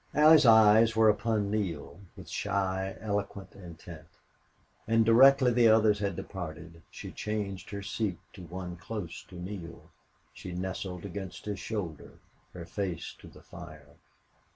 Allie's 0.15 0.47
eyes 0.47 0.95
were 0.95 1.09
upon 1.09 1.51
Neale, 1.51 1.99
with 2.17 2.27
shy, 2.27 2.97
eloquent 2.99 3.53
intent, 3.53 4.07
and 4.87 5.05
directly 5.05 5.51
the 5.53 5.67
others 5.67 5.99
had 5.99 6.15
departed 6.15 6.81
she 6.89 7.11
changed 7.11 7.69
her 7.69 7.83
seat 7.83 8.17
to 8.33 8.41
one 8.45 8.77
close 8.77 9.21
to 9.25 9.35
Neale; 9.35 9.91
she 10.33 10.53
nestled 10.53 11.05
against 11.05 11.45
his 11.45 11.59
shoulder, 11.59 12.13
her 12.53 12.65
face 12.65 13.13
to 13.19 13.27
the 13.27 13.43
fire. 13.43 13.95